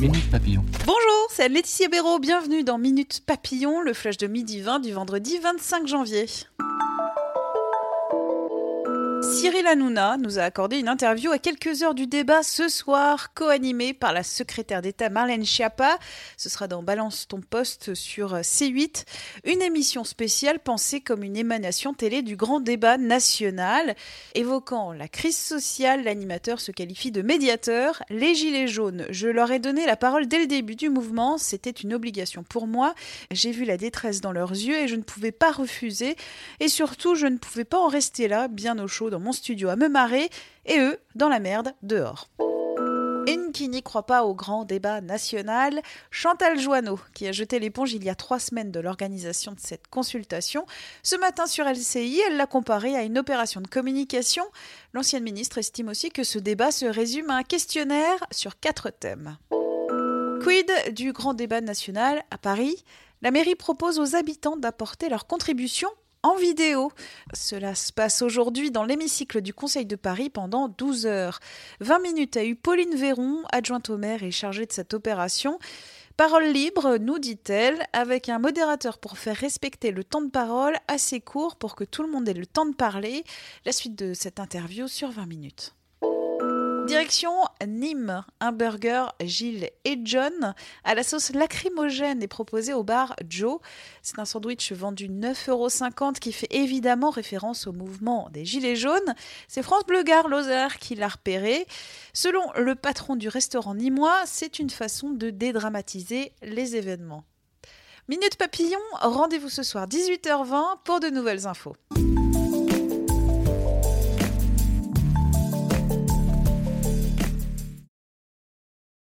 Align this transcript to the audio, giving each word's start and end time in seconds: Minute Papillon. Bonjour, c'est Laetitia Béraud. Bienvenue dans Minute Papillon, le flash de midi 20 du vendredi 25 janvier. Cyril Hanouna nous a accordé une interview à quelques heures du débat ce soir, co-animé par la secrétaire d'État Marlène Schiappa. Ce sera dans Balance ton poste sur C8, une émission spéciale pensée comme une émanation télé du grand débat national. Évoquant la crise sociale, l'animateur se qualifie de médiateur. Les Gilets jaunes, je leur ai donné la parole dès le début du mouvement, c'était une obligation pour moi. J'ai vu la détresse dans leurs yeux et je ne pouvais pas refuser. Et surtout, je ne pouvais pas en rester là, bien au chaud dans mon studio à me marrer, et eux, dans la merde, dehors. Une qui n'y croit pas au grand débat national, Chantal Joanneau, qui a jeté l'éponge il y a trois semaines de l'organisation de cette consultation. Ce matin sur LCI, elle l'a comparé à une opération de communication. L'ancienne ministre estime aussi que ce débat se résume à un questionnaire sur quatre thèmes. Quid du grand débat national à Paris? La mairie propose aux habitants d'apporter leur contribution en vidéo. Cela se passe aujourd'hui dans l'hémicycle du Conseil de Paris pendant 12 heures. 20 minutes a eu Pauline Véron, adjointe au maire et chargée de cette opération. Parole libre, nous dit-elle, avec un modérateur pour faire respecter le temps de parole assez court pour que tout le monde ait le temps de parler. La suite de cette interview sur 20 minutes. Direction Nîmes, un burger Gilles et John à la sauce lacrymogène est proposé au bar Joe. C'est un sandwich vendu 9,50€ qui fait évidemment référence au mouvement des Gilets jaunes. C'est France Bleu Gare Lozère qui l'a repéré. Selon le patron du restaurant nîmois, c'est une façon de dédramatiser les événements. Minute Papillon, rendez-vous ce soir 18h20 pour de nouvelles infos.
Minute 0.00 0.30
Papillon. 0.30 0.64
Bonjour, 0.86 1.28
c'est 1.28 1.50
Laetitia 1.50 1.88
Béraud. 1.88 2.20
Bienvenue 2.20 2.64
dans 2.64 2.78
Minute 2.78 3.22
Papillon, 3.26 3.82
le 3.82 3.92
flash 3.92 4.16
de 4.16 4.26
midi 4.26 4.62
20 4.62 4.80
du 4.80 4.92
vendredi 4.92 5.36
25 5.36 5.86
janvier. 5.86 6.24
Cyril 9.40 9.66
Hanouna 9.66 10.18
nous 10.18 10.38
a 10.38 10.42
accordé 10.42 10.76
une 10.76 10.88
interview 10.90 11.30
à 11.30 11.38
quelques 11.38 11.82
heures 11.82 11.94
du 11.94 12.06
débat 12.06 12.42
ce 12.42 12.68
soir, 12.68 13.32
co-animé 13.32 13.94
par 13.94 14.12
la 14.12 14.22
secrétaire 14.22 14.82
d'État 14.82 15.08
Marlène 15.08 15.46
Schiappa. 15.46 15.98
Ce 16.36 16.50
sera 16.50 16.68
dans 16.68 16.82
Balance 16.82 17.26
ton 17.26 17.40
poste 17.40 17.94
sur 17.94 18.34
C8, 18.34 19.06
une 19.44 19.62
émission 19.62 20.04
spéciale 20.04 20.58
pensée 20.60 21.00
comme 21.00 21.22
une 21.22 21.38
émanation 21.38 21.94
télé 21.94 22.20
du 22.20 22.36
grand 22.36 22.60
débat 22.60 22.98
national. 22.98 23.96
Évoquant 24.34 24.92
la 24.92 25.08
crise 25.08 25.38
sociale, 25.38 26.04
l'animateur 26.04 26.60
se 26.60 26.70
qualifie 26.70 27.10
de 27.10 27.22
médiateur. 27.22 28.02
Les 28.10 28.34
Gilets 28.34 28.68
jaunes, 28.68 29.06
je 29.08 29.28
leur 29.28 29.50
ai 29.52 29.58
donné 29.58 29.86
la 29.86 29.96
parole 29.96 30.28
dès 30.28 30.40
le 30.40 30.48
début 30.48 30.76
du 30.76 30.90
mouvement, 30.90 31.38
c'était 31.38 31.70
une 31.70 31.94
obligation 31.94 32.42
pour 32.42 32.66
moi. 32.66 32.94
J'ai 33.30 33.52
vu 33.52 33.64
la 33.64 33.78
détresse 33.78 34.20
dans 34.20 34.32
leurs 34.32 34.52
yeux 34.52 34.76
et 34.76 34.86
je 34.86 34.96
ne 34.96 35.02
pouvais 35.02 35.32
pas 35.32 35.50
refuser. 35.50 36.16
Et 36.60 36.68
surtout, 36.68 37.14
je 37.14 37.26
ne 37.26 37.38
pouvais 37.38 37.64
pas 37.64 37.78
en 37.78 37.88
rester 37.88 38.28
là, 38.28 38.46
bien 38.46 38.78
au 38.78 38.86
chaud 38.86 39.08
dans 39.08 39.18
mon 39.18 39.29
studio 39.32 39.68
à 39.68 39.76
me 39.76 39.88
marrer, 39.88 40.30
et 40.66 40.78
eux, 40.78 40.98
dans 41.14 41.28
la 41.28 41.40
merde, 41.40 41.72
dehors. 41.82 42.28
Une 43.26 43.52
qui 43.52 43.68
n'y 43.68 43.82
croit 43.82 44.06
pas 44.06 44.24
au 44.24 44.34
grand 44.34 44.64
débat 44.64 45.00
national, 45.00 45.82
Chantal 46.10 46.58
Joanneau, 46.58 46.98
qui 47.14 47.26
a 47.28 47.32
jeté 47.32 47.58
l'éponge 47.58 47.92
il 47.92 48.02
y 48.02 48.08
a 48.08 48.14
trois 48.14 48.38
semaines 48.38 48.72
de 48.72 48.80
l'organisation 48.80 49.52
de 49.52 49.60
cette 49.60 49.88
consultation. 49.88 50.66
Ce 51.02 51.16
matin 51.16 51.46
sur 51.46 51.66
LCI, 51.66 52.22
elle 52.26 52.36
l'a 52.36 52.46
comparé 52.46 52.96
à 52.96 53.02
une 53.02 53.18
opération 53.18 53.60
de 53.60 53.68
communication. 53.68 54.44
L'ancienne 54.94 55.22
ministre 55.22 55.58
estime 55.58 55.88
aussi 55.88 56.10
que 56.10 56.24
ce 56.24 56.38
débat 56.38 56.70
se 56.70 56.86
résume 56.86 57.30
à 57.30 57.36
un 57.36 57.42
questionnaire 57.42 58.18
sur 58.30 58.58
quatre 58.58 58.90
thèmes. 58.90 59.36
Quid 60.42 60.94
du 60.94 61.12
grand 61.12 61.34
débat 61.34 61.60
national 61.60 62.24
à 62.30 62.38
Paris? 62.38 62.84
La 63.22 63.30
mairie 63.30 63.54
propose 63.54 64.00
aux 64.00 64.16
habitants 64.16 64.56
d'apporter 64.56 65.10
leur 65.10 65.26
contribution 65.26 65.88
en 66.22 66.36
vidéo. 66.36 66.92
Cela 67.32 67.74
se 67.74 67.92
passe 67.92 68.22
aujourd'hui 68.22 68.70
dans 68.70 68.84
l'hémicycle 68.84 69.40
du 69.40 69.54
Conseil 69.54 69.86
de 69.86 69.96
Paris 69.96 70.30
pendant 70.30 70.68
12 70.68 71.06
heures. 71.06 71.40
20 71.80 71.98
minutes 72.00 72.36
a 72.36 72.44
eu 72.44 72.56
Pauline 72.56 72.94
Véron, 72.94 73.42
adjointe 73.52 73.90
au 73.90 73.96
maire 73.96 74.22
et 74.22 74.30
chargée 74.30 74.66
de 74.66 74.72
cette 74.72 74.94
opération. 74.94 75.58
Parole 76.16 76.44
libre, 76.44 76.98
nous 76.98 77.18
dit-elle, 77.18 77.86
avec 77.94 78.28
un 78.28 78.38
modérateur 78.38 78.98
pour 78.98 79.16
faire 79.16 79.36
respecter 79.36 79.90
le 79.90 80.04
temps 80.04 80.20
de 80.20 80.30
parole 80.30 80.76
assez 80.86 81.20
court 81.20 81.56
pour 81.56 81.74
que 81.74 81.84
tout 81.84 82.02
le 82.02 82.10
monde 82.10 82.28
ait 82.28 82.34
le 82.34 82.46
temps 82.46 82.66
de 82.66 82.74
parler. 82.74 83.24
La 83.64 83.72
suite 83.72 83.96
de 83.96 84.12
cette 84.12 84.38
interview 84.38 84.86
sur 84.86 85.10
20 85.10 85.26
minutes. 85.26 85.74
Direction 86.90 87.44
Nîmes, 87.64 88.24
un 88.40 88.50
burger 88.50 89.06
Gilles 89.20 89.70
et 89.84 90.00
John 90.02 90.54
à 90.82 90.96
la 90.96 91.04
sauce 91.04 91.32
lacrymogène 91.32 92.20
est 92.20 92.26
proposé 92.26 92.74
au 92.74 92.82
bar 92.82 93.14
Joe. 93.28 93.60
C'est 94.02 94.18
un 94.18 94.24
sandwich 94.24 94.72
vendu 94.72 95.08
9,50€ 95.08 96.18
qui 96.18 96.32
fait 96.32 96.48
évidemment 96.50 97.10
référence 97.10 97.68
au 97.68 97.72
mouvement 97.72 98.28
des 98.32 98.44
Gilets 98.44 98.74
jaunes. 98.74 99.14
C'est 99.46 99.62
France 99.62 99.86
Bleu 99.86 100.02
Gare 100.02 100.26
Lozère 100.26 100.78
qui 100.78 100.96
l'a 100.96 101.06
repéré. 101.06 101.64
Selon 102.12 102.42
le 102.56 102.74
patron 102.74 103.14
du 103.14 103.28
restaurant 103.28 103.76
nîmois, 103.76 104.22
c'est 104.26 104.58
une 104.58 104.70
façon 104.70 105.10
de 105.10 105.30
dédramatiser 105.30 106.32
les 106.42 106.74
événements. 106.74 107.22
Minute 108.08 108.34
Papillon, 108.34 108.80
rendez-vous 109.00 109.48
ce 109.48 109.62
soir 109.62 109.86
18h20 109.86 110.82
pour 110.82 110.98
de 110.98 111.06
nouvelles 111.06 111.46
infos. 111.46 111.76